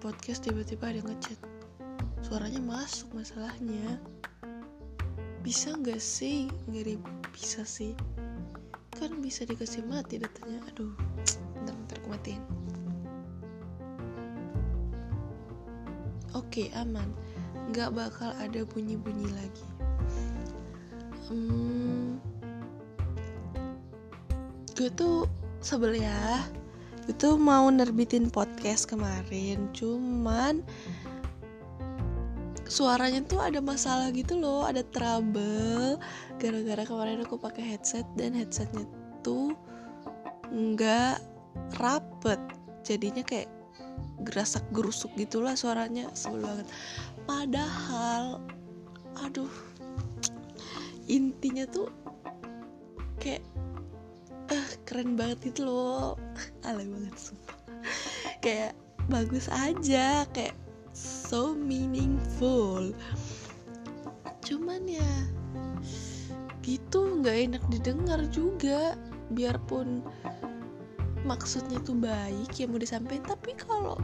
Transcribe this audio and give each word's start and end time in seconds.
podcast 0.00 0.48
tiba-tiba 0.48 0.88
ada 0.88 1.04
ngechat. 1.04 1.36
Suaranya 2.24 2.56
masuk 2.64 3.12
masalahnya. 3.12 4.00
Bisa 5.44 5.76
nggak 5.76 6.00
sih 6.00 6.48
ngirim? 6.72 7.04
Bisa 7.36 7.68
sih. 7.68 7.92
Kan 8.96 9.20
bisa 9.20 9.44
dikasih 9.44 9.84
mati 9.84 10.16
datanya. 10.16 10.64
Aduh 10.72 10.96
bentar 11.60 11.76
bentar 11.76 11.96
aku 12.00 12.08
matiin. 12.16 12.42
Oke 16.32 16.72
aman. 16.72 17.12
Nggak 17.68 17.92
bakal 17.92 18.32
ada 18.40 18.64
bunyi-bunyi 18.64 19.28
lagi. 19.36 19.68
Hmm, 21.30 22.18
gue 24.74 24.90
tuh 24.96 25.28
sebel 25.62 26.02
ya 26.02 26.42
tuh 27.16 27.34
mau 27.40 27.66
nerbitin 27.70 28.28
podcast 28.28 28.90
kemarin 28.90 29.70
cuman 29.74 30.62
suaranya 32.70 33.26
tuh 33.26 33.42
ada 33.42 33.58
masalah 33.58 34.14
gitu 34.14 34.38
loh 34.38 34.62
ada 34.62 34.86
trouble. 34.94 35.98
Gara-gara 36.38 36.86
kemarin 36.86 37.26
aku 37.26 37.34
pakai 37.34 37.74
headset 37.74 38.06
dan 38.14 38.38
headsetnya 38.38 38.86
tuh 39.26 39.58
nggak 40.54 41.18
rapet. 41.82 42.38
Jadinya 42.86 43.26
kayak 43.26 43.50
gerasak 44.22 44.62
gerusuk 44.70 45.10
gitulah 45.18 45.58
suaranya 45.58 46.06
sebel 46.14 46.46
banget. 46.46 46.66
Padahal 47.26 48.38
aduh 49.18 49.50
intinya 51.10 51.66
tuh 51.66 51.90
kayak 53.18 53.42
keren 54.90 55.14
banget 55.14 55.54
itu 55.54 55.62
loh. 55.62 56.18
Alay 56.66 56.90
banget 56.90 57.14
sumpah. 57.14 57.58
Kayak 58.42 58.74
bagus 59.06 59.46
aja 59.46 60.26
kayak 60.34 60.58
so 60.90 61.54
meaningful. 61.54 62.90
Cuman 64.42 64.90
ya 64.90 65.12
gitu 66.66 67.22
nggak 67.22 67.54
enak 67.54 67.62
didengar 67.70 68.18
juga. 68.34 68.98
Biarpun 69.30 70.02
maksudnya 71.22 71.78
tuh 71.86 71.94
baik 71.94 72.50
ya 72.58 72.66
mau 72.66 72.82
disampaikan. 72.82 73.38
Tapi 73.38 73.54
kalau 73.54 73.94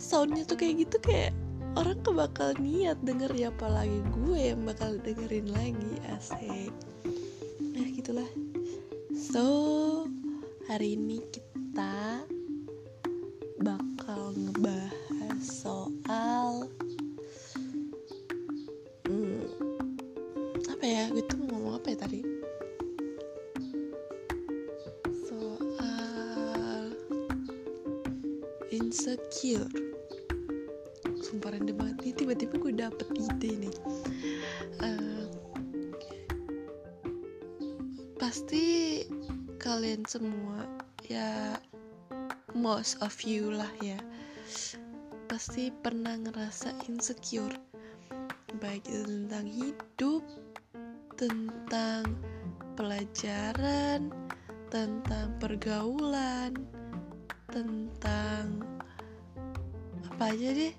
soundnya 0.00 0.48
tuh 0.48 0.56
kayak 0.56 0.88
gitu 0.88 0.96
kayak 1.04 1.36
orang 1.76 2.00
kebakal 2.00 2.56
niat 2.56 2.96
denger 3.04 3.28
ya 3.36 3.52
apalagi 3.52 4.00
gue 4.24 4.40
yang 4.56 4.64
bakal 4.64 4.96
dengerin 5.04 5.52
lagi 5.52 5.92
asik. 6.16 6.72
Nah 7.76 7.84
gitulah 7.92 8.24
so 9.26 10.06
hari 10.70 10.94
ini 10.94 11.18
kita 11.34 12.22
bakal 13.58 14.30
ngebahas 14.38 15.42
soal 15.42 16.70
hmm, 19.10 19.42
apa 20.70 20.84
ya? 20.86 21.10
Gue 21.10 21.26
tuh 21.26 21.42
mau 21.42 21.58
ngomong 21.58 21.74
apa 21.82 21.90
ya 21.90 21.98
tadi? 22.06 22.22
Soal 25.26 26.94
insecure 28.70 29.85
kalian 39.76 40.08
semua 40.08 40.64
ya 41.04 41.52
most 42.56 42.96
of 43.04 43.12
you 43.28 43.52
lah 43.52 43.68
ya. 43.84 44.00
Pasti 45.28 45.68
pernah 45.68 46.16
ngerasa 46.16 46.72
insecure 46.88 47.52
baik 48.56 48.88
itu 48.88 49.04
tentang 49.04 49.44
hidup 49.44 50.24
tentang 51.20 52.08
pelajaran 52.72 54.08
tentang 54.72 55.36
pergaulan 55.36 56.56
tentang 57.52 58.64
apa 60.08 60.32
aja 60.32 60.56
deh. 60.56 60.74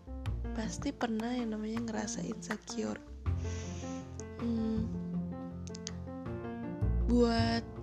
Pasti 0.57 0.89
pernah 0.89 1.37
yang 1.37 1.53
namanya 1.53 1.85
ngerasa 1.85 2.25
insecure. 2.25 2.97
Hmm, 4.41 4.89
buat 7.05 7.76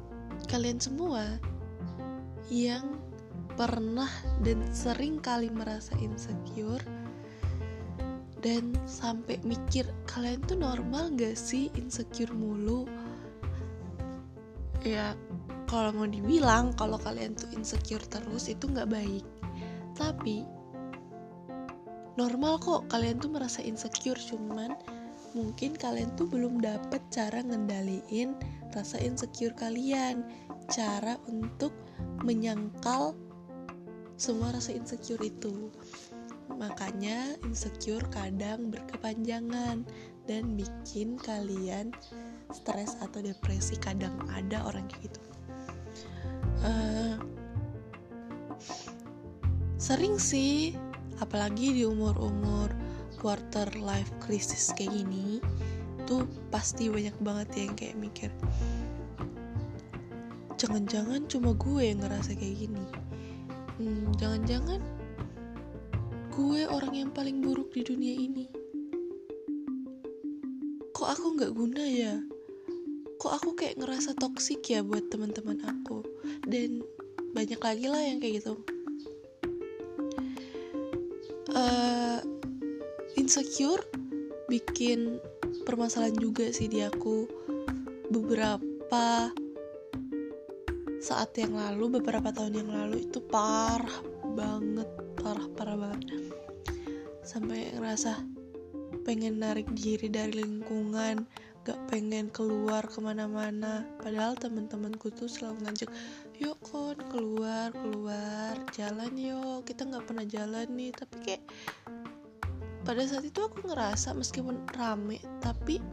kalian 0.54 0.78
semua 0.78 1.42
yang 2.46 2.94
pernah 3.58 4.06
dan 4.46 4.62
sering 4.70 5.18
kali 5.18 5.50
merasa 5.50 5.98
insecure 5.98 6.86
dan 8.38 8.70
sampai 8.86 9.42
mikir 9.42 9.82
kalian 10.06 10.38
tuh 10.46 10.54
normal 10.54 11.10
gak 11.18 11.34
sih 11.34 11.74
insecure 11.74 12.30
mulu? 12.30 12.86
Ya 14.86 15.18
kalau 15.66 15.90
mau 15.90 16.06
dibilang 16.06 16.70
kalau 16.78 17.02
kalian 17.02 17.34
tuh 17.34 17.50
insecure 17.50 18.06
terus 18.06 18.46
itu 18.46 18.70
nggak 18.70 18.94
baik. 18.94 19.26
Tapi 19.98 20.46
normal 22.14 22.62
kok 22.62 22.86
kalian 22.94 23.18
tuh 23.18 23.34
merasa 23.34 23.58
insecure 23.58 24.22
cuman 24.22 24.78
mungkin 25.34 25.74
kalian 25.74 26.14
tuh 26.14 26.30
belum 26.30 26.62
dapet 26.62 27.02
cara 27.10 27.42
ngendaliin 27.42 28.38
rasa 28.70 29.02
insecure 29.02 29.54
kalian 29.54 30.22
cara 30.70 31.18
untuk 31.28 31.72
menyangkal 32.24 33.12
semua 34.14 34.54
rasa 34.54 34.72
insecure 34.72 35.20
itu. 35.20 35.70
Makanya 36.54 37.40
insecure 37.42 38.04
kadang 38.12 38.70
berkepanjangan 38.70 39.82
dan 40.24 40.42
bikin 40.56 41.18
kalian 41.20 41.90
stres 42.52 42.96
atau 43.02 43.20
depresi. 43.20 43.76
Kadang 43.80 44.14
ada 44.30 44.64
orang 44.64 44.86
kayak 44.88 45.10
gitu. 45.10 45.22
Uh, 46.64 47.16
sering 49.76 50.16
sih 50.16 50.72
apalagi 51.20 51.76
di 51.76 51.82
umur-umur 51.84 52.72
quarter 53.20 53.68
life 53.76 54.08
crisis 54.20 54.72
kayak 54.72 54.96
gini 54.96 55.44
tuh 56.08 56.24
pasti 56.48 56.88
banyak 56.88 57.16
banget 57.20 57.48
yang 57.56 57.72
kayak 57.76 57.96
mikir 58.00 58.30
jangan-jangan 60.56 61.26
cuma 61.26 61.52
gue 61.54 61.82
yang 61.82 62.00
ngerasa 62.02 62.38
kayak 62.38 62.56
gini. 62.66 62.84
Hmm, 63.78 64.14
jangan-jangan 64.18 64.80
gue 66.34 66.62
orang 66.66 66.94
yang 66.94 67.10
paling 67.14 67.42
buruk 67.42 67.74
di 67.74 67.82
dunia 67.82 68.14
ini. 68.14 68.46
Kok 70.94 71.08
aku 71.10 71.26
nggak 71.38 71.52
guna 71.54 71.82
ya? 71.82 72.14
Kok 73.18 73.32
aku 73.40 73.50
kayak 73.58 73.78
ngerasa 73.82 74.14
toksik 74.18 74.66
ya 74.70 74.82
buat 74.82 75.10
teman-teman 75.10 75.62
aku? 75.66 76.06
Dan 76.46 76.82
banyak 77.34 77.58
lagi 77.58 77.86
lah 77.90 78.02
yang 78.02 78.18
kayak 78.22 78.42
gitu. 78.42 78.54
Uh, 81.54 82.18
insecure 83.14 83.82
bikin 84.50 85.18
permasalahan 85.66 86.14
juga 86.18 86.50
sih 86.50 86.70
di 86.70 86.82
aku. 86.82 87.26
Beberapa 88.10 89.34
saat 91.04 91.36
yang 91.36 91.52
lalu 91.52 92.00
beberapa 92.00 92.32
tahun 92.32 92.64
yang 92.64 92.70
lalu 92.72 93.04
itu 93.04 93.20
parah 93.20 94.00
banget 94.32 94.88
parah 95.20 95.48
parah 95.52 95.76
banget. 95.76 96.32
Sampai 97.20 97.76
ngerasa 97.76 98.24
pengen 99.04 99.36
narik 99.36 99.68
diri 99.76 100.08
dari 100.08 100.40
lingkungan 100.40 101.28
gak 101.68 101.76
pengen 101.92 102.32
keluar 102.32 102.88
ke 102.88 103.04
mana-mana. 103.04 103.84
Padahal 104.00 104.32
teman-temanku 104.40 105.12
tuh 105.12 105.28
selalu 105.28 105.68
ngajak 105.68 105.92
yuk 106.40 106.56
kon 106.64 106.96
keluar 107.12 107.68
keluar 107.76 108.56
jalan 108.72 109.12
yuk. 109.12 109.68
Kita 109.68 109.84
nggak 109.84 110.08
pernah 110.08 110.24
jalan 110.24 110.72
nih. 110.72 110.92
Tapi 110.96 111.16
kayak 111.20 111.44
pada 112.88 113.04
saat 113.04 113.28
itu 113.28 113.44
aku 113.44 113.68
ngerasa 113.68 114.16
meskipun 114.16 114.56
rame 114.72 115.20
tapi 115.44 115.84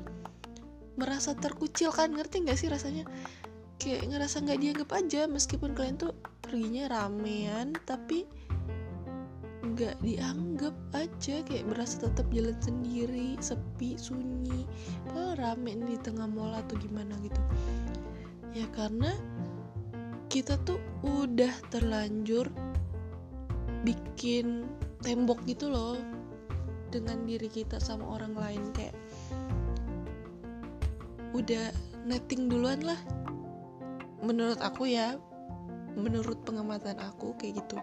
merasa 0.96 1.36
terkucil 1.36 1.92
kan 1.92 2.12
ngerti 2.12 2.44
nggak 2.44 2.60
sih 2.60 2.68
rasanya 2.68 3.08
kayak 3.82 4.14
ngerasa 4.14 4.46
nggak 4.46 4.62
dianggap 4.62 4.90
aja 4.94 5.26
meskipun 5.26 5.74
kalian 5.74 5.98
tuh 5.98 6.14
perginya 6.46 6.86
ramean 6.86 7.74
tapi 7.90 8.30
nggak 9.66 9.98
dianggap 10.06 10.76
aja. 10.94 11.42
Kayak 11.42 11.66
berasa 11.74 12.06
tetap 12.06 12.30
jalan 12.30 12.54
sendiri 12.62 13.34
sepi 13.42 13.98
sunyi. 13.98 14.70
Padahal 15.10 15.58
rame 15.58 15.82
di 15.82 15.98
tengah 15.98 16.30
mall 16.30 16.54
atau 16.54 16.78
gimana 16.78 17.18
gitu. 17.26 17.42
Ya 18.54 18.70
karena 18.78 19.16
kita 20.30 20.62
tuh 20.62 20.78
udah 21.02 21.52
terlanjur 21.74 22.48
bikin 23.82 24.70
tembok 25.02 25.42
gitu 25.50 25.74
loh 25.74 25.98
dengan 26.94 27.26
diri 27.26 27.50
kita 27.50 27.82
sama 27.82 28.06
orang 28.20 28.38
lain. 28.38 28.64
Kayak 28.78 28.94
udah 31.34 31.74
netting 32.06 32.52
duluan 32.52 32.84
lah 32.84 33.00
menurut 34.22 34.62
aku 34.62 34.90
ya 34.90 35.18
menurut 35.98 36.40
pengamatan 36.48 36.98
aku 37.02 37.36
kayak 37.36 37.66
gitu. 37.66 37.78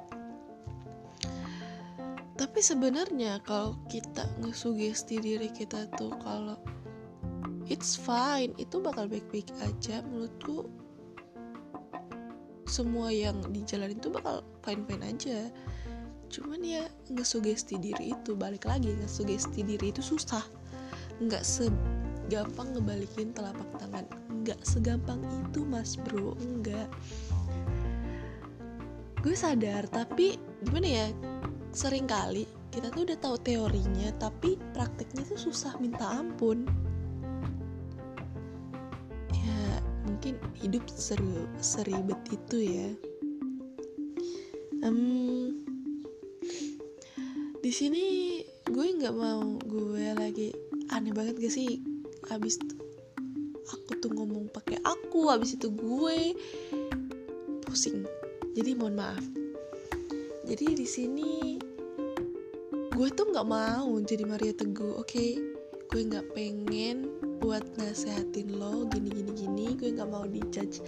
Tapi 2.38 2.62
sebenarnya 2.62 3.42
kalau 3.42 3.74
kita 3.90 4.24
ngesugesti 4.38 5.18
diri 5.18 5.50
kita 5.50 5.90
tuh 5.98 6.14
kalau 6.22 6.54
it's 7.66 7.98
fine 7.98 8.54
itu 8.56 8.78
bakal 8.78 9.10
baik-baik 9.10 9.50
aja 9.58 10.00
menurutku. 10.06 10.70
Semua 12.70 13.10
yang 13.10 13.42
dijalanin 13.50 13.98
tuh 13.98 14.14
bakal 14.14 14.46
fine-fine 14.62 15.02
aja. 15.02 15.50
Cuman 16.30 16.62
ya 16.62 16.86
ngesugesti 17.10 17.80
diri 17.80 18.14
itu 18.14 18.36
balik 18.38 18.70
lagi 18.70 18.94
ngesugesti 18.94 19.66
diri 19.66 19.90
itu 19.90 20.04
susah. 20.04 20.44
Nggak 21.18 21.42
segampang 22.28 22.76
ngebalikin 22.76 23.32
telapak 23.32 23.64
tangan. 23.80 24.04
Nggak 24.44 24.60
segampang 24.60 25.24
itu 25.48 25.64
mas 25.64 25.96
bro. 25.96 26.36
Enggak 26.36 26.92
gue 29.24 29.32
sadar 29.32 29.88
tapi 29.88 30.36
gimana 30.60 30.84
ya? 30.84 31.06
Sering 31.72 32.04
kali 32.04 32.44
kita 32.68 32.92
tuh 32.92 33.08
udah 33.08 33.16
tahu 33.16 33.36
teorinya 33.40 34.12
tapi 34.20 34.60
prakteknya 34.76 35.24
tuh 35.24 35.40
susah 35.40 35.72
minta 35.80 36.04
ampun. 36.04 36.68
Ya 39.32 39.80
mungkin 40.04 40.36
hidup 40.60 40.84
seru 40.92 41.48
seribet 41.64 42.20
itu 42.28 42.56
ya. 42.60 42.88
Um, 44.84 45.64
di 47.64 47.72
sini 47.72 48.04
gue 48.68 48.86
nggak 49.00 49.16
mau 49.16 49.56
gue 49.64 50.12
lagi 50.12 50.52
aneh 50.92 51.12
banget 51.16 51.40
gak 51.40 51.52
sih 51.56 51.87
abis 52.32 52.60
aku 53.68 53.92
tuh 54.00 54.12
ngomong 54.12 54.48
pakai 54.52 54.80
aku 54.84 55.28
abis 55.32 55.56
itu 55.56 55.68
gue. 55.72 56.34
Pusing. 57.64 58.04
Jadi 58.56 58.70
mohon 58.74 58.96
maaf. 58.96 59.24
Jadi 60.48 60.76
di 60.76 60.86
sini 60.88 61.60
gue 62.98 63.08
tuh 63.14 63.30
nggak 63.30 63.46
mau 63.46 63.92
jadi 64.02 64.24
Maria 64.24 64.52
Teguh 64.56 64.98
oke? 64.98 65.06
Okay? 65.06 65.38
gue 65.88 66.04
nggak 66.04 66.36
pengen 66.36 67.08
buat 67.40 67.64
nasehatin 67.80 68.60
lo 68.60 68.84
gini 68.92 69.08
gini 69.08 69.32
gini. 69.32 69.66
Gue 69.76 69.96
nggak 69.96 70.10
mau 70.10 70.28
dijudge 70.28 70.84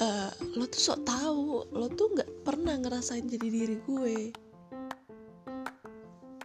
uh, 0.00 0.30
lo 0.56 0.64
tuh 0.66 0.80
sok 0.80 1.00
tahu 1.04 1.66
lo 1.70 1.86
tuh 1.92 2.08
nggak 2.16 2.30
pernah 2.46 2.78
ngerasain 2.80 3.26
jadi 3.28 3.48
diri 3.48 3.76
gue. 3.84 4.18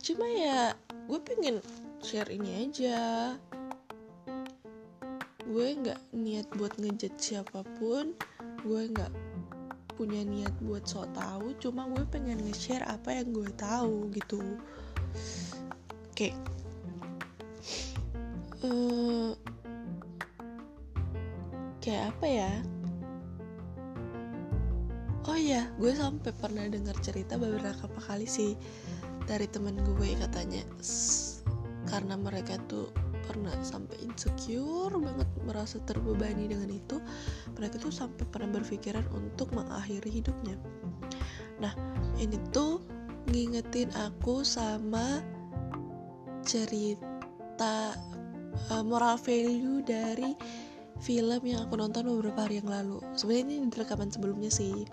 Cuma 0.03 0.25
ya 0.27 0.75
gue 1.07 1.19
pengen 1.23 1.63
share 2.03 2.29
ini 2.29 2.67
aja 2.67 3.33
gue 5.57 5.73
nggak 5.73 6.13
niat 6.13 6.45
buat 6.53 6.77
ngejudge 6.77 7.17
siapa 7.17 7.65
pun 7.81 8.13
gue 8.61 8.81
nggak 8.93 9.09
punya 9.97 10.21
niat 10.21 10.53
buat 10.61 10.85
so 10.85 11.01
tahu 11.17 11.57
cuma 11.57 11.89
gue 11.89 12.05
pengen 12.13 12.45
nge-share 12.45 12.85
apa 12.85 13.17
yang 13.17 13.33
gue 13.33 13.49
tahu 13.57 14.05
gitu 14.13 14.37
oke 14.37 16.13
okay. 16.13 16.29
uh, 18.61 18.69
eh, 18.69 19.31
kayak 21.81 22.13
apa 22.13 22.25
ya 22.29 22.53
oh 25.25 25.37
iya 25.41 25.65
gue 25.81 25.89
sampai 25.89 26.37
pernah 26.37 26.69
dengar 26.69 26.93
cerita 27.01 27.33
beberapa 27.33 27.97
kali 28.05 28.29
sih 28.29 28.53
dari 29.25 29.49
temen 29.49 29.73
gue 29.81 30.09
katanya 30.21 30.61
karena 31.89 32.13
mereka 32.13 32.61
tuh 32.69 32.93
pernah 33.27 33.53
sampai 33.59 33.99
insecure 34.07 34.95
banget 34.95 35.29
merasa 35.43 35.77
terbebani 35.83 36.47
dengan 36.47 36.71
itu 36.71 36.97
mereka 37.59 37.75
tuh 37.77 37.91
sampai 37.91 38.23
pernah 38.31 38.55
berpikiran 38.55 39.03
untuk 39.11 39.51
mengakhiri 39.51 40.07
hidupnya. 40.07 40.55
Nah 41.59 41.75
ini 42.17 42.39
tuh 42.55 42.79
ngingetin 43.27 43.91
aku 43.93 44.47
sama 44.47 45.19
cerita 46.47 47.91
uh, 48.71 48.83
moral 48.87 49.19
value 49.19 49.83
dari 49.83 50.31
film 51.03 51.41
yang 51.43 51.67
aku 51.67 51.75
nonton 51.77 52.07
beberapa 52.07 52.47
hari 52.47 52.63
yang 52.63 52.71
lalu. 52.71 53.03
Sebenarnya 53.13 53.61
ini 53.61 53.69
rekaman 53.69 54.09
sebelumnya 54.09 54.49
sih. 54.49 54.87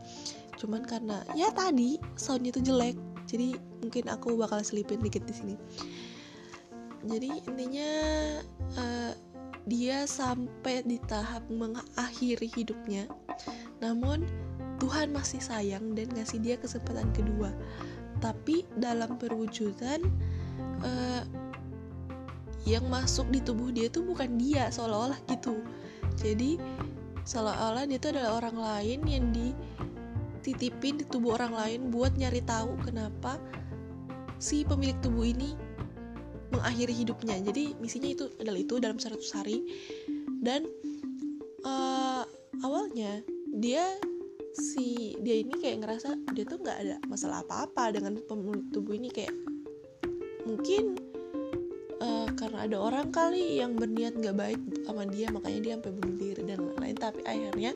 Cuman 0.59 0.83
karena 0.83 1.23
ya 1.39 1.49
tadi 1.55 1.97
soundnya 2.19 2.51
tuh 2.51 2.67
jelek. 2.67 2.99
Jadi 3.25 3.57
mungkin 3.81 4.11
aku 4.13 4.37
bakal 4.37 4.61
selipin 4.61 5.01
dikit 5.01 5.25
di 5.25 5.33
sini 5.33 5.55
jadi 7.05 7.29
intinya 7.45 7.91
uh, 8.81 9.13
dia 9.65 10.05
sampai 10.05 10.85
di 10.85 11.01
tahap 11.05 11.45
mengakhiri 11.49 12.49
hidupnya. 12.53 13.09
Namun 13.81 14.25
Tuhan 14.81 15.13
masih 15.13 15.41
sayang 15.41 15.97
dan 15.97 16.09
ngasih 16.13 16.41
dia 16.41 16.57
kesempatan 16.61 17.09
kedua. 17.17 17.53
Tapi 18.21 18.65
dalam 18.77 19.17
perwujudan 19.21 20.01
uh, 20.85 21.23
yang 22.65 22.85
masuk 22.89 23.29
di 23.29 23.41
tubuh 23.45 23.69
dia 23.69 23.93
tuh 23.93 24.05
bukan 24.05 24.41
dia 24.41 24.73
seolah-olah 24.73 25.21
gitu. 25.29 25.61
Jadi 26.17 26.57
seolah-olah 27.29 27.85
dia 27.89 28.01
tuh 28.01 28.17
adalah 28.17 28.41
orang 28.41 28.57
lain 28.57 29.01
yang 29.05 29.25
dititipin 29.33 31.01
di 31.01 31.05
tubuh 31.09 31.37
orang 31.37 31.53
lain 31.53 31.81
buat 31.93 32.17
nyari 32.17 32.41
tahu 32.45 32.77
kenapa 32.85 33.37
si 34.41 34.65
pemilik 34.65 34.97
tubuh 35.01 35.25
ini 35.25 35.57
mengakhiri 36.53 36.95
hidupnya. 36.95 37.37
Jadi 37.41 37.77
misinya 37.79 38.11
itu 38.11 38.25
adalah 38.41 38.61
itu 38.61 38.75
dalam 38.81 38.99
100 38.99 39.21
hari. 39.37 39.59
Dan 40.45 40.69
uh, 41.65 42.25
awalnya 42.61 43.25
dia 43.55 43.97
si 44.55 45.19
dia 45.25 45.43
ini 45.43 45.59
kayak 45.59 45.83
ngerasa 45.83 46.15
dia 46.37 46.45
tuh 46.47 46.63
nggak 46.63 46.79
ada 46.79 46.97
masalah 47.09 47.43
apa-apa 47.47 47.95
dengan 47.95 48.21
tubuh 48.73 48.95
ini. 48.97 49.09
Kayak 49.09 49.35
mungkin 50.45 51.01
uh, 52.01 52.29
karena 52.37 52.69
ada 52.69 52.77
orang 52.77 53.09
kali 53.09 53.63
yang 53.63 53.79
berniat 53.79 54.19
nggak 54.19 54.37
baik 54.37 54.61
sama 54.85 55.09
dia 55.09 55.33
makanya 55.33 55.61
dia 55.61 55.73
sampai 55.81 55.93
bunuh 55.97 56.17
diri 56.21 56.43
dan 56.45 56.59
lain-lain. 56.61 56.97
Tapi 56.99 57.21
akhirnya 57.25 57.73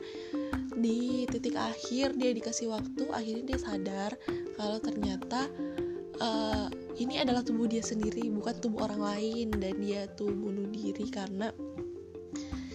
di 0.79 1.27
titik 1.27 1.59
akhir 1.59 2.15
dia 2.15 2.31
dikasih 2.31 2.71
waktu 2.71 3.03
akhirnya 3.11 3.43
dia 3.51 3.59
sadar 3.59 4.11
kalau 4.55 4.79
ternyata 4.79 5.51
uh, 6.19 6.67
ini 6.99 7.19
adalah 7.19 7.41
tubuh 7.41 7.65
dia 7.65 7.83
sendiri 7.83 8.27
bukan 8.31 8.55
tubuh 8.59 8.85
orang 8.87 9.01
lain. 9.01 9.47
Dan 9.55 9.79
dia 9.81 10.05
tuh 10.13 10.31
bunuh 10.31 10.67
diri 10.69 11.07
karena 11.09 11.51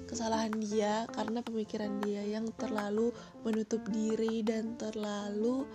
kesalahan 0.05 0.53
dia 0.63 1.09
karena 1.11 1.43
pemikiran 1.43 1.99
dia 2.05 2.23
yang 2.23 2.47
terlalu 2.55 3.11
menutup 3.43 3.83
diri 3.91 4.45
dan 4.47 4.79
terlalu 4.81 5.69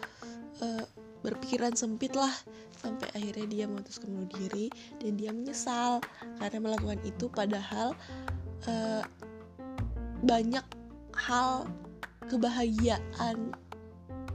uh, 0.61 0.85
berpikiran 1.21 1.75
sempit 1.77 2.13
lah. 2.17 2.31
Sampai 2.79 3.11
akhirnya 3.11 3.47
dia 3.47 3.65
memutuskan 3.67 4.07
bunuh 4.15 4.31
diri 4.39 4.71
dan 5.03 5.19
dia 5.19 5.31
menyesal 5.35 5.99
karena 6.39 6.59
melakukan 6.63 6.99
itu. 7.03 7.27
Padahal 7.27 7.93
uh, 8.67 9.03
banyak 10.23 10.63
hal 11.15 11.67
kebahagiaan 12.27 13.51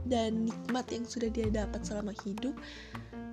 dan 0.05 0.45
nikmat 0.45 0.85
yang 0.93 1.05
sudah 1.05 1.29
dia 1.33 1.49
dapat 1.49 1.81
selama 1.81 2.13
hidup 2.21 2.53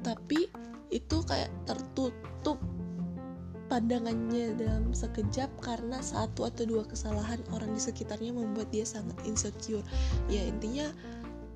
tapi 0.03 0.51
itu 0.93 1.25
kayak 1.25 1.49
tertutup 1.65 2.61
pandangannya 3.73 4.53
dalam 4.61 4.93
sekejap 4.93 5.49
karena 5.65 5.97
satu 6.05 6.45
atau 6.45 6.69
dua 6.69 6.85
kesalahan 6.85 7.41
orang 7.57 7.73
di 7.73 7.81
sekitarnya 7.81 8.37
membuat 8.37 8.69
dia 8.69 8.85
sangat 8.85 9.17
insecure. 9.25 9.81
Ya 10.29 10.45
intinya 10.45 10.93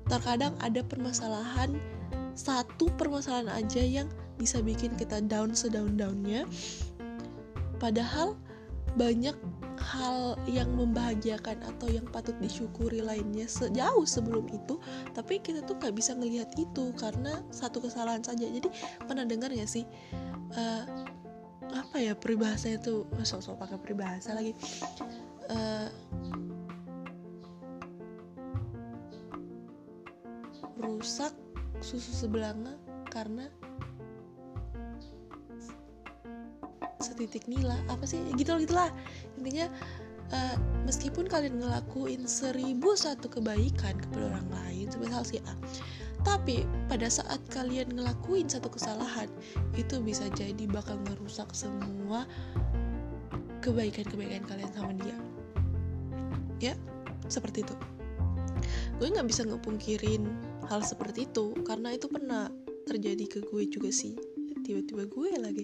terkadang 0.09 0.57
ada 0.65 0.81
permasalahan 0.81 1.77
satu 2.33 2.89
permasalahan 2.97 3.49
aja 3.53 3.81
yang 3.85 4.09
bisa 4.37 4.61
bikin 4.61 4.93
kita 4.97 5.21
down 5.25 5.53
sedaun-daunnya 5.57 6.45
padahal 7.81 8.37
banyak 8.97 9.33
hal 9.77 10.35
yang 10.49 10.73
membahagiakan 10.73 11.61
atau 11.63 11.87
yang 11.87 12.05
patut 12.09 12.33
disyukuri 12.41 12.99
lainnya 13.01 13.45
sejauh 13.45 14.03
sebelum 14.03 14.49
itu 14.49 14.81
tapi 15.13 15.37
kita 15.39 15.61
tuh 15.63 15.77
gak 15.77 15.93
bisa 15.93 16.17
ngelihat 16.17 16.49
itu 16.57 16.91
karena 16.97 17.41
satu 17.53 17.81
kesalahan 17.81 18.21
saja. 18.21 18.45
Jadi 18.45 18.69
pernah 19.05 19.23
dengar 19.23 19.53
ya 19.53 19.65
sih 19.69 19.85
uh, 20.57 20.83
apa 21.73 21.97
ya 21.99 22.13
peribahasa 22.15 22.75
itu? 22.79 23.03
Sok-sok 23.21 23.59
pakai 23.59 23.77
peribahasa 23.79 24.33
lagi. 24.33 24.55
Uh, 25.47 25.87
rusak 30.77 31.33
susu 31.79 32.11
sebelanga 32.25 32.75
karena 33.09 33.49
setitik 37.17 37.49
nila 37.49 37.81
apa 37.89 38.05
sih? 38.05 38.21
Gitu 38.37 38.53
loh 38.53 38.61
gitulah 38.61 38.89
intinya 39.41 39.65
uh, 40.29 40.55
meskipun 40.85 41.25
kalian 41.25 41.57
ngelakuin 41.57 42.29
seribu 42.29 42.93
satu 42.93 43.25
kebaikan 43.25 43.97
kepada 43.97 44.37
orang 44.37 44.47
lain 44.53 44.85
semisal 44.93 45.25
si 45.25 45.41
A 45.49 45.53
tapi 46.25 46.67
pada 46.91 47.07
saat 47.07 47.39
kalian 47.53 47.93
ngelakuin 47.93 48.51
satu 48.51 48.67
kesalahan 48.67 49.31
itu 49.79 50.01
bisa 50.03 50.27
jadi 50.35 50.65
bakal 50.67 50.99
ngerusak 51.07 51.47
semua 51.55 52.27
kebaikan-kebaikan 53.63 54.43
kalian 54.43 54.71
sama 54.75 54.91
dia. 54.99 55.15
Ya 56.59 56.73
seperti 57.31 57.63
itu. 57.63 57.75
Gue 58.99 59.07
nggak 59.13 59.29
bisa 59.29 59.47
ngepungkirin 59.47 60.27
hal 60.67 60.81
seperti 60.81 61.29
itu 61.29 61.53
karena 61.63 61.93
itu 61.95 62.09
pernah 62.09 62.51
terjadi 62.89 63.25
ke 63.29 63.39
gue 63.47 63.63
juga 63.69 63.93
sih. 63.93 64.17
Tiba-tiba 64.67 65.07
gue 65.07 65.29
lagi 65.39 65.63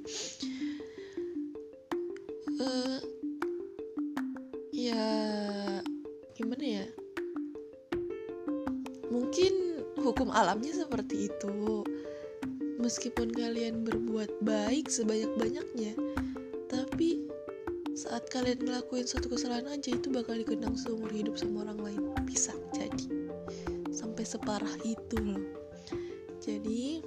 uh, 2.63 3.00
ya 4.72 5.05
gimana 6.34 6.63
ya? 6.63 6.86
Mungkin 9.12 9.53
hukum 10.00 10.32
alamnya 10.34 10.74
seperti 10.74 11.29
itu. 11.29 11.84
Meskipun 12.79 13.32
kalian 13.32 13.88
berbuat 13.88 14.43
baik 14.43 14.91
sebanyak-banyaknya 14.91 15.96
tapi 16.67 17.22
saat 17.93 18.25
kalian 18.34 18.65
ngelakuin 18.65 19.05
suatu 19.05 19.29
kesalahan 19.29 19.70
aja 19.70 19.93
itu 19.93 20.10
bakal 20.10 20.34
dikenang 20.34 20.74
seumur 20.74 21.13
hidup 21.13 21.38
sama 21.38 21.63
orang 21.70 21.79
lain. 21.79 22.01
Bisa 22.25 22.51
jadi. 22.74 23.29
Sampai 23.93 24.25
separah 24.25 24.74
itu 24.82 25.15
loh. 25.22 25.46
Jadi 26.41 27.00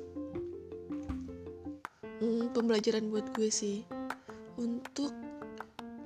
hmm, 2.22 2.54
pembelajaran 2.56 3.10
buat 3.10 3.26
gue 3.36 3.50
sih 3.50 3.84
untuk 4.56 5.12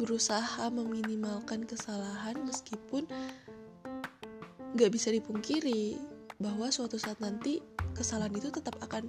berusaha 0.01 0.73
meminimalkan 0.73 1.69
kesalahan 1.69 2.41
meskipun 2.49 3.05
nggak 4.73 4.91
bisa 4.97 5.13
dipungkiri 5.13 6.01
bahwa 6.41 6.73
suatu 6.73 6.97
saat 6.97 7.21
nanti 7.21 7.61
kesalahan 7.93 8.33
itu 8.33 8.49
tetap 8.49 8.81
akan 8.81 9.05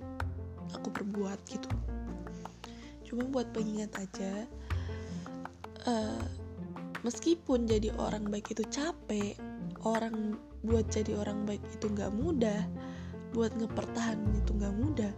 aku 0.76 0.92
perbuat 0.92 1.40
gitu. 1.48 1.72
Cuma 3.08 3.24
buat 3.32 3.48
pengingat 3.56 3.96
aja 3.96 4.44
uh, 5.88 6.24
meskipun 7.02 7.66
jadi 7.66 7.96
orang 7.98 8.30
baik 8.30 8.52
itu 8.52 8.68
capek 8.68 9.40
orang 9.88 10.38
buat 10.62 10.86
jadi 10.94 11.18
orang 11.18 11.48
baik 11.50 11.62
itu 11.74 11.90
nggak 11.90 12.14
mudah 12.14 12.62
buat 13.34 13.56
ngepertahanin 13.58 14.44
itu 14.44 14.52
nggak 14.54 14.76
mudah 14.76 15.14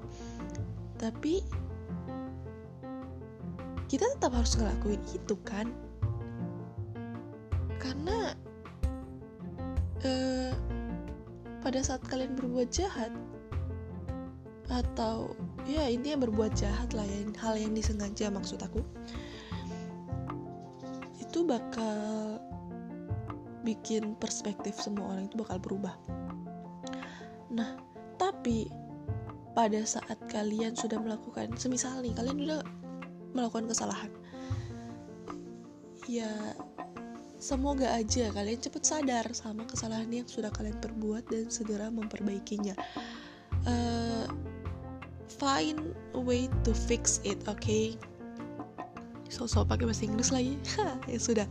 tapi 1.01 1.43
kita 3.93 4.09
tetap 4.17 4.33
harus 4.33 4.57
ngelakuin 4.57 4.97
itu 5.13 5.37
kan? 5.45 5.69
Karena 7.77 8.33
uh, 10.01 10.49
pada 11.61 11.77
saat 11.85 12.01
kalian 12.09 12.33
berbuat 12.33 12.73
jahat 12.73 13.13
atau 14.65 15.37
ya 15.69 15.85
intinya 15.85 16.25
berbuat 16.25 16.57
jahat 16.57 16.89
lah 16.97 17.05
ya 17.05 17.21
hal 17.37 17.53
yang 17.53 17.77
disengaja 17.77 18.33
maksud 18.33 18.57
aku 18.65 18.81
itu 21.21 21.45
bakal 21.45 22.41
bikin 23.61 24.17
perspektif 24.17 24.73
semua 24.81 25.13
orang 25.13 25.29
itu 25.29 25.37
bakal 25.37 25.61
berubah. 25.61 25.93
Nah 27.53 27.77
tapi 28.17 28.73
pada 29.53 29.85
saat 29.85 30.17
kalian 30.33 30.73
sudah 30.73 30.97
melakukan 30.97 31.53
semisal 31.61 32.01
nih 32.01 32.17
kalian 32.17 32.41
udah 32.41 32.65
melakukan 33.33 33.67
kesalahan 33.67 34.11
ya 36.07 36.29
Semoga 37.43 37.91
aja 37.91 38.31
kalian 38.31 38.55
cepat 38.55 38.87
sadar 38.87 39.27
sama 39.35 39.67
kesalahan 39.67 40.07
yang 40.07 40.23
sudah 40.23 40.47
kalian 40.55 40.79
perbuat 40.79 41.27
dan 41.27 41.51
segera 41.51 41.91
memperbaikinya. 41.91 42.71
Uh, 43.67 44.23
find 45.27 45.91
a 46.15 46.21
way 46.23 46.47
to 46.63 46.71
fix 46.71 47.19
it, 47.27 47.35
oke? 47.51 47.59
Okay? 47.59 47.99
So-so 49.27 49.67
pakai 49.67 49.91
bahasa 49.91 50.07
Inggris 50.07 50.31
lagi, 50.31 50.55
ya 51.11 51.19
sudah. 51.19 51.47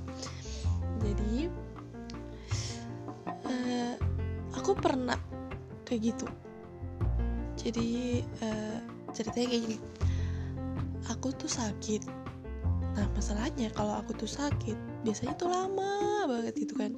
Jadi, 1.05 1.53
uh, 3.53 3.95
aku 4.57 4.73
pernah 4.73 5.21
kayak 5.85 6.09
gitu. 6.09 6.25
Jadi 7.61 8.25
uh, 8.41 8.81
ceritanya 9.13 9.45
kayak 9.45 9.63
gini. 9.69 9.79
Aku 11.11 11.35
tuh 11.35 11.51
sakit. 11.51 12.07
Nah 12.93 13.07
masalahnya 13.17 13.73
kalau 13.73 13.97
aku 13.97 14.13
tuh 14.15 14.29
sakit 14.29 14.77
biasanya 15.03 15.35
tuh 15.35 15.49
lama 15.49 16.29
banget 16.29 16.55
gitu 16.63 16.77
kan. 16.77 16.93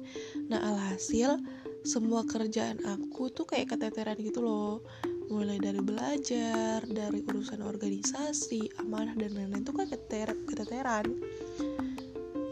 Nah 0.51 0.59
alhasil 0.61 1.39
semua 1.85 2.25
kerjaan 2.25 2.81
aku 2.83 3.31
tuh 3.31 3.47
kayak 3.47 3.73
keteteran 3.73 4.19
gitu 4.19 4.43
loh. 4.43 4.83
Mulai 5.25 5.57
dari 5.57 5.81
belajar 5.81 6.85
dari 6.85 7.25
urusan 7.25 7.65
organisasi 7.65 8.77
amanah 8.77 9.17
dan 9.17 9.33
lain-lain 9.33 9.65
tuh 9.65 9.73
kan 9.73 9.89
keter 9.89 10.35
keteteran. 10.45 11.05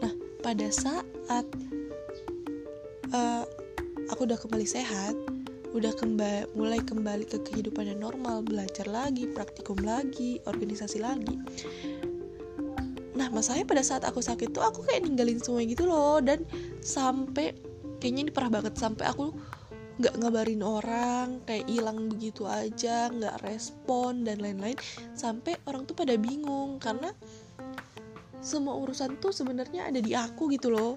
Nah 0.02 0.12
pada 0.42 0.68
saat 0.72 1.46
uh, 3.14 3.44
aku 4.10 4.26
udah 4.26 4.38
kembali 4.40 4.66
sehat 4.66 5.14
udah 5.74 5.90
kembali 5.98 6.54
mulai 6.54 6.78
kembali 6.78 7.26
ke 7.26 7.42
kehidupan 7.50 7.90
yang 7.90 8.06
normal 8.06 8.46
belajar 8.46 8.86
lagi 8.86 9.26
praktikum 9.26 9.82
lagi 9.82 10.38
organisasi 10.46 11.02
lagi. 11.02 11.34
Nah 13.18 13.26
masalahnya 13.34 13.66
pada 13.66 13.82
saat 13.82 14.06
aku 14.06 14.22
sakit 14.22 14.54
tuh 14.54 14.62
aku 14.62 14.86
kayak 14.86 15.02
ninggalin 15.02 15.42
semua 15.42 15.66
gitu 15.66 15.90
loh 15.90 16.22
dan 16.22 16.46
sampai 16.78 17.58
kayaknya 17.98 18.30
ini 18.30 18.30
parah 18.30 18.54
banget 18.54 18.78
sampai 18.78 19.10
aku 19.10 19.34
nggak 19.98 20.14
ngabarin 20.22 20.62
orang 20.62 21.42
kayak 21.46 21.66
hilang 21.70 22.10
begitu 22.10 22.46
aja 22.46 23.10
nggak 23.10 23.42
respon 23.46 24.26
dan 24.26 24.42
lain-lain 24.42 24.74
sampai 25.14 25.54
orang 25.70 25.86
tuh 25.86 25.94
pada 25.94 26.14
bingung 26.18 26.82
karena 26.82 27.14
semua 28.42 28.78
urusan 28.78 29.18
tuh 29.18 29.34
sebenarnya 29.34 29.90
ada 29.90 29.98
di 29.98 30.14
aku 30.14 30.54
gitu 30.54 30.70
loh. 30.70 30.94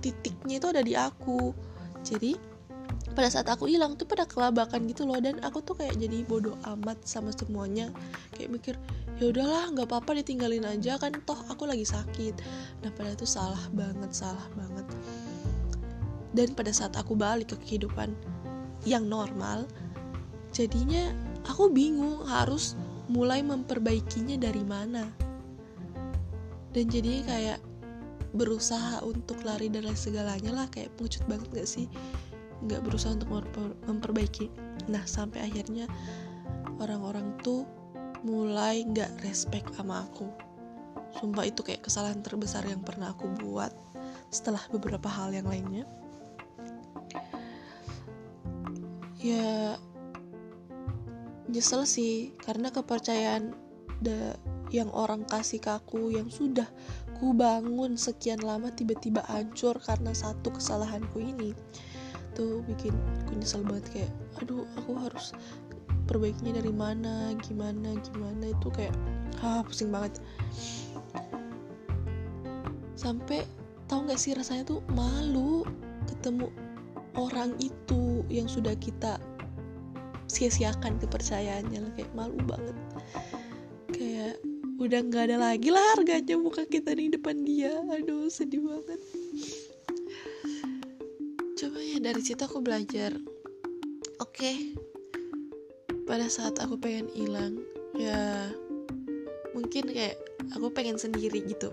Titiknya 0.00 0.58
itu 0.58 0.66
ada 0.66 0.82
di 0.82 0.96
aku. 0.96 1.52
Jadi 2.00 2.49
pada 3.10 3.28
saat 3.28 3.48
aku 3.50 3.66
hilang 3.66 3.98
tuh 3.98 4.06
pada 4.06 4.22
kelabakan 4.24 4.86
gitu 4.86 5.02
loh 5.02 5.18
dan 5.18 5.42
aku 5.42 5.60
tuh 5.60 5.74
kayak 5.74 5.98
jadi 5.98 6.22
bodoh 6.24 6.54
amat 6.76 6.98
sama 7.02 7.34
semuanya. 7.34 7.90
Kayak 8.34 8.50
mikir 8.54 8.74
ya 9.18 9.34
udahlah 9.34 9.68
nggak 9.74 9.88
apa-apa 9.90 10.22
ditinggalin 10.22 10.64
aja 10.64 10.96
kan 10.96 11.12
toh 11.26 11.38
aku 11.50 11.66
lagi 11.66 11.82
sakit. 11.82 12.38
Nah 12.86 12.90
pada 12.94 13.12
itu 13.12 13.26
salah 13.26 13.60
banget 13.74 14.10
salah 14.14 14.46
banget. 14.54 14.86
Dan 16.30 16.54
pada 16.54 16.70
saat 16.70 16.94
aku 16.94 17.18
balik 17.18 17.52
ke 17.52 17.56
kehidupan 17.66 18.14
yang 18.86 19.10
normal 19.10 19.66
jadinya 20.54 21.10
aku 21.46 21.68
bingung 21.68 22.22
harus 22.26 22.78
mulai 23.10 23.42
memperbaikinya 23.42 24.38
dari 24.38 24.62
mana. 24.62 25.10
Dan 26.70 26.86
jadi 26.86 27.26
kayak 27.26 27.58
berusaha 28.30 29.02
untuk 29.02 29.42
lari 29.42 29.66
dari 29.66 29.90
segalanya 29.98 30.54
lah 30.54 30.66
kayak 30.70 30.94
pengecut 30.94 31.26
banget 31.26 31.48
gak 31.50 31.66
sih 31.66 31.90
nggak 32.64 32.80
berusaha 32.84 33.16
untuk 33.16 33.30
memperbaiki. 33.88 34.52
Nah 34.92 35.04
sampai 35.04 35.44
akhirnya 35.48 35.88
orang-orang 36.80 37.36
tuh 37.40 37.64
mulai 38.24 38.84
nggak 38.84 39.24
respect 39.24 39.72
sama 39.76 40.04
aku. 40.04 40.28
Sumpah 41.16 41.48
itu 41.48 41.64
kayak 41.64 41.88
kesalahan 41.88 42.20
terbesar 42.22 42.62
yang 42.68 42.84
pernah 42.84 43.12
aku 43.12 43.26
buat 43.40 43.72
setelah 44.30 44.62
beberapa 44.70 45.08
hal 45.10 45.34
yang 45.34 45.48
lainnya. 45.48 45.84
Ya 49.20 49.76
nyesel 51.50 51.82
sih 51.84 52.32
karena 52.46 52.70
kepercayaan 52.70 53.52
the, 54.00 54.38
yang 54.70 54.88
orang 54.94 55.26
kasih 55.26 55.58
ke 55.58 55.70
aku 55.74 56.14
yang 56.14 56.30
sudah 56.30 56.64
ku 57.18 57.34
bangun 57.36 57.98
sekian 57.98 58.40
lama 58.40 58.72
tiba-tiba 58.72 59.20
hancur 59.28 59.76
karena 59.82 60.14
satu 60.14 60.54
kesalahanku 60.56 61.20
ini 61.20 61.52
tuh 62.40 62.64
bikin 62.64 62.96
aku 63.20 63.36
nyesel 63.36 63.60
banget 63.68 63.84
kayak 63.92 64.12
aduh 64.40 64.64
aku 64.80 64.96
harus 64.96 65.36
perbaikinya 66.08 66.56
dari 66.56 66.72
mana 66.72 67.36
gimana 67.44 68.00
gimana 68.00 68.48
itu 68.48 68.68
kayak 68.72 68.96
ah 69.44 69.60
pusing 69.60 69.92
banget. 69.92 70.16
Sampai 72.96 73.44
tahu 73.92 74.08
nggak 74.08 74.16
sih 74.16 74.32
rasanya 74.32 74.64
tuh 74.64 74.80
malu 74.96 75.68
ketemu 76.08 76.48
orang 77.20 77.52
itu 77.60 78.24
yang 78.32 78.48
sudah 78.48 78.72
kita 78.80 79.20
sia-siakan 80.32 80.96
kepercayaannya 80.96 81.92
kayak 81.92 82.12
malu 82.16 82.40
banget. 82.48 82.76
Kayak 83.92 84.40
udah 84.80 85.00
nggak 85.04 85.28
ada 85.28 85.36
lagi 85.36 85.68
lah 85.68 85.84
harganya 85.92 86.40
muka 86.40 86.64
kita 86.64 86.96
di 86.96 87.12
depan 87.12 87.44
dia. 87.44 87.84
Aduh 87.92 88.32
sedih 88.32 88.64
banget 88.64 89.00
dari 92.00 92.24
situ 92.24 92.40
aku 92.40 92.64
belajar. 92.64 93.12
Oke. 94.20 94.32
Okay, 94.32 94.56
pada 96.08 96.26
saat 96.26 96.58
aku 96.58 96.74
pengen 96.80 97.06
hilang 97.14 97.60
ya 97.94 98.50
mungkin 99.54 99.86
kayak 99.86 100.18
aku 100.56 100.72
pengen 100.72 100.96
sendiri 100.96 101.44
gitu. 101.44 101.70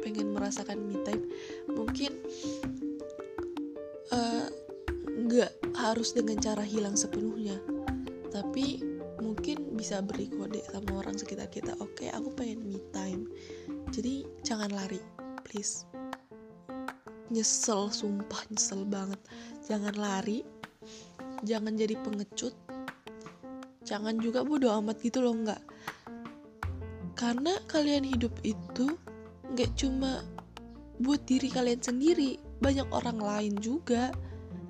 Pengen 0.00 0.30
merasakan 0.30 0.78
me 0.86 0.96
time. 1.02 1.26
Mungkin 1.74 2.12
eh, 4.14 4.46
nggak 5.04 5.52
uh, 5.52 5.74
harus 5.90 6.14
dengan 6.14 6.38
cara 6.38 6.62
hilang 6.62 6.94
sepenuhnya. 6.94 7.58
Tapi 8.30 8.80
mungkin 9.20 9.74
bisa 9.74 10.00
beri 10.00 10.30
kode 10.30 10.62
sama 10.70 11.02
orang 11.02 11.18
sekitar 11.18 11.50
kita. 11.50 11.74
Oke 11.82 12.06
okay, 12.06 12.08
aku 12.14 12.30
pengen 12.32 12.62
me 12.62 12.78
time. 12.94 13.26
Jadi 13.90 14.22
jangan 14.46 14.70
lari 14.70 15.02
please. 15.42 15.84
Nyesel 17.32 17.88
sumpah 17.88 18.46
nyesel 18.52 18.84
banget 18.84 19.18
jangan 19.64 19.94
lari. 19.96 20.44
Jangan 21.44 21.76
jadi 21.76 21.96
pengecut. 22.00 22.54
Jangan 23.84 24.16
juga 24.16 24.40
bodoh 24.44 24.72
amat 24.80 24.96
gitu 25.04 25.20
loh 25.20 25.36
nggak 25.36 25.74
karena 27.14 27.56
kalian 27.70 28.04
hidup 28.04 28.34
itu 28.42 28.98
nggak 29.54 29.70
cuma 29.78 30.26
buat 31.00 31.22
diri 31.24 31.48
kalian 31.48 31.80
sendiri 31.80 32.36
banyak 32.60 32.86
orang 32.90 33.18
lain 33.18 33.54
juga. 33.58 34.10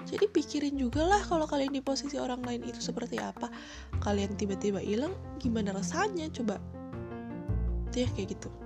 Jadi 0.05 0.29
pikirin 0.29 0.77
juga 0.77 1.01
lah 1.03 1.25
kalau 1.25 1.49
kalian 1.49 1.73
di 1.73 1.81
posisi 1.81 2.21
orang 2.21 2.45
lain 2.45 2.63
itu 2.69 2.77
seperti 2.77 3.17
apa. 3.17 3.49
Kalian 4.05 4.37
tiba-tiba 4.37 4.79
hilang 4.79 5.17
gimana 5.41 5.73
rasanya? 5.73 6.29
Coba. 6.29 6.61
Itu 7.89 8.05
ya 8.05 8.09
kayak 8.13 8.37
gitu 8.37 8.64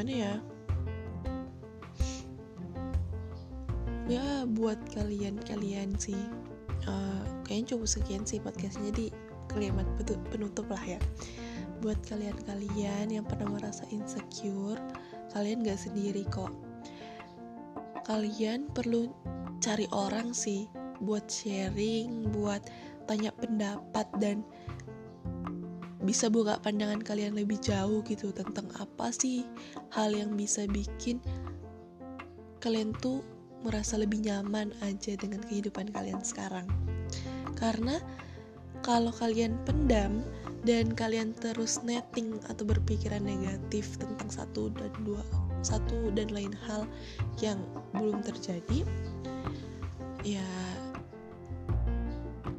gimana 0.00 0.16
ya? 0.16 0.34
Ya 4.08 4.48
buat 4.48 4.80
kalian-kalian 4.96 5.92
sih 6.00 6.16
uh, 6.88 7.20
kayaknya 7.44 7.76
cukup 7.76 7.84
sekian 7.84 8.24
sih 8.24 8.40
podcastnya. 8.40 8.96
Di 8.96 9.12
kalimat 9.52 9.84
penutup 10.32 10.64
lah 10.72 10.80
ya. 10.80 10.96
Buat 11.84 12.00
kalian-kalian 12.08 13.12
yang 13.12 13.28
pernah 13.28 13.52
merasa 13.52 13.84
insecure 13.92 14.80
kalian 15.36 15.68
gak 15.68 15.76
sendiri 15.76 16.24
kok. 16.32 16.48
Kalian 18.08 18.72
perlu 18.72 19.12
cari 19.60 19.84
orang 19.92 20.32
sih 20.32 20.64
buat 21.04 21.28
sharing 21.28 22.32
buat 22.32 22.64
tanya 23.04 23.36
pendapat 23.36 24.08
dan 24.16 24.48
bisa 26.00 26.32
buka 26.32 26.56
pandangan 26.64 27.04
kalian 27.04 27.36
lebih 27.36 27.60
jauh 27.60 28.00
gitu 28.08 28.32
tentang 28.32 28.68
apa 28.80 29.12
sih 29.12 29.44
hal 29.92 30.16
yang 30.16 30.32
bisa 30.32 30.64
bikin 30.64 31.20
kalian 32.60 32.96
tuh 33.00 33.20
merasa 33.60 34.00
lebih 34.00 34.24
nyaman 34.24 34.72
aja 34.80 35.16
dengan 35.16 35.44
kehidupan 35.44 35.92
kalian 35.92 36.24
sekarang. 36.24 36.64
Karena 37.56 38.00
kalau 38.80 39.12
kalian 39.12 39.60
pendam 39.68 40.24
dan 40.64 40.92
kalian 40.92 41.36
terus 41.36 41.80
netting 41.84 42.40
atau 42.48 42.64
berpikiran 42.64 43.20
negatif 43.20 43.96
tentang 44.00 44.28
satu 44.28 44.72
dan 44.76 44.92
dua 45.04 45.20
satu 45.60 46.08
dan 46.16 46.32
lain 46.32 46.56
hal 46.68 46.88
yang 47.44 47.60
belum 47.92 48.24
terjadi, 48.24 48.84
ya 50.24 50.44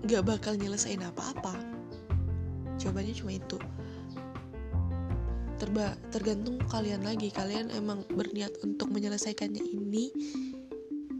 gak 0.05 0.25
bakal 0.25 0.53
nyelesain 0.53 1.01
apa-apa. 1.01 1.70
Jawabannya 2.81 3.13
cuma 3.13 3.31
itu. 3.37 3.57
Terba 5.61 5.93
tergantung 6.09 6.57
kalian 6.65 7.05
lagi. 7.05 7.29
Kalian 7.29 7.69
emang 7.77 8.01
berniat 8.09 8.57
untuk 8.65 8.89
menyelesaikannya 8.89 9.61
ini 9.61 10.09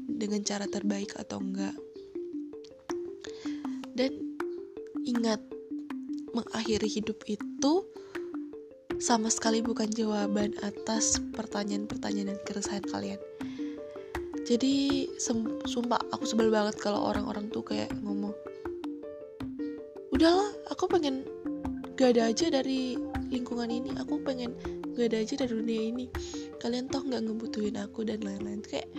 dengan 0.09 0.41
cara 0.41 0.65
terbaik 0.65 1.13
atau 1.21 1.37
enggak. 1.37 1.77
Dan 3.93 4.41
ingat 5.05 5.41
mengakhiri 6.33 6.89
hidup 6.89 7.21
itu 7.29 7.85
sama 9.01 9.29
sekali 9.33 9.61
bukan 9.61 9.89
jawaban 9.89 10.53
atas 10.61 11.17
pertanyaan-pertanyaan 11.33 12.37
dan 12.37 12.39
keresahan 12.45 12.85
kalian. 12.89 13.21
Jadi 14.45 15.05
sumpah 15.65 16.01
aku 16.13 16.25
sebel 16.25 16.49
banget 16.49 16.77
kalau 16.81 17.09
orang-orang 17.09 17.49
tuh 17.53 17.61
kayak 17.65 17.93
ngomong 18.01 18.33
udahlah 20.11 20.49
aku 20.69 20.85
pengen 20.91 21.23
gak 22.01 22.17
ada 22.17 22.33
aja 22.33 22.49
dari 22.49 22.97
lingkungan 23.29 23.69
ini. 23.69 23.93
Aku 24.01 24.25
pengen 24.25 24.57
gak 24.97 25.13
ada 25.13 25.21
aja 25.21 25.37
dari 25.37 25.53
dunia 25.53 25.81
ini. 25.93 26.05
Kalian 26.57 26.89
toh 26.89 27.05
nggak 27.05 27.29
ngebutuhin 27.29 27.77
aku 27.77 28.01
dan 28.01 28.25
lain-lain. 28.25 28.65
Kayak 28.65 28.89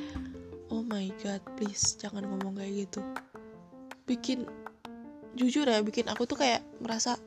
oh 0.71 0.87
my 0.87 1.11
god 1.19 1.43
please 1.59 1.99
jangan 1.99 2.23
ngomong 2.23 2.63
kayak 2.63 2.87
gitu. 2.87 3.03
Bikin 4.07 4.47
jujur 5.35 5.67
ya 5.67 5.83
bikin 5.83 6.07
aku 6.07 6.31
tuh 6.31 6.39
kayak 6.39 6.63
merasa 6.79 7.19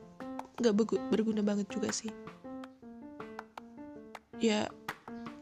nggak 0.64 0.80
berguna 1.12 1.44
banget 1.44 1.68
juga 1.68 1.92
sih. 1.92 2.12
Ya 4.40 4.72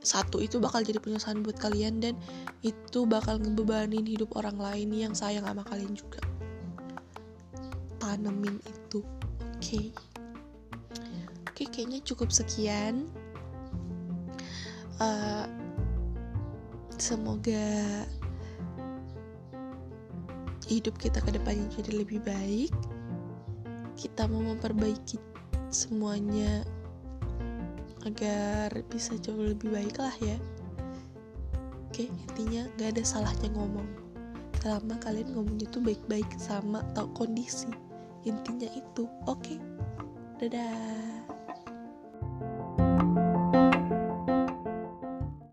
satu 0.01 0.41
itu 0.41 0.57
bakal 0.57 0.81
jadi 0.81 0.97
penyesalan 0.97 1.45
buat 1.45 1.61
kalian 1.61 2.01
dan 2.01 2.17
itu 2.65 3.05
bakal 3.05 3.37
ngebebanin 3.37 4.09
hidup 4.09 4.33
orang 4.33 4.57
lain 4.57 4.89
yang 4.97 5.13
sayang 5.13 5.45
sama 5.45 5.61
kalian 5.61 5.93
juga. 5.93 6.25
Tanemin 8.01 8.57
itu 8.65 9.05
oke? 9.05 9.61
okay. 9.61 10.12
Kayaknya 11.73 11.99
cukup 12.05 12.29
sekian. 12.29 13.09
Uh, 15.01 15.49
semoga 17.01 18.05
hidup 20.69 20.95
kita 21.01 21.17
ke 21.19 21.33
depannya 21.33 21.65
jadi 21.73 22.05
lebih 22.05 22.21
baik. 22.21 22.69
Kita 23.97 24.29
mau 24.29 24.45
memperbaiki 24.53 25.17
semuanya 25.73 26.61
agar 28.05 28.69
bisa 28.93 29.17
jauh 29.17 29.41
lebih 29.41 29.73
baik 29.73 29.97
lah 29.97 30.13
ya. 30.21 30.37
Oke 31.89 32.09
intinya 32.09 32.69
gak 32.77 32.95
ada 32.97 33.03
salahnya 33.03 33.49
ngomong. 33.57 33.89
Selama 34.61 34.95
kalian 35.03 35.35
ngomongnya 35.35 35.67
tuh 35.73 35.83
baik-baik 35.83 36.29
sama 36.39 36.85
atau 36.93 37.09
kondisi. 37.11 37.67
Intinya 38.23 38.69
itu. 38.71 39.09
Oke 39.27 39.59
dadah 40.43 41.22